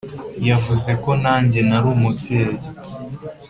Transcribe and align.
yavuze 0.49 0.91
ko 1.03 1.11
nanjye 1.23 1.59
nari 1.69 1.87
umubeshyi, 1.93 2.67